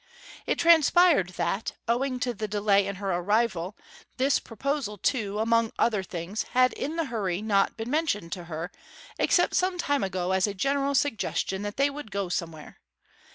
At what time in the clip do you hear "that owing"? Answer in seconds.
1.37-2.19